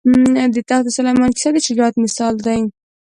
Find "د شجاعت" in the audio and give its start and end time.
1.53-1.95